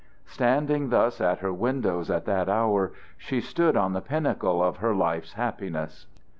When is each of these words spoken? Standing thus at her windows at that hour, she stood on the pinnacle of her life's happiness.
Standing 0.25 0.89
thus 0.89 1.21
at 1.21 1.41
her 1.41 1.53
windows 1.53 2.09
at 2.09 2.25
that 2.25 2.49
hour, 2.49 2.91
she 3.19 3.39
stood 3.39 3.77
on 3.77 3.93
the 3.93 4.01
pinnacle 4.01 4.59
of 4.63 4.77
her 4.77 4.95
life's 4.95 5.33
happiness. 5.33 6.07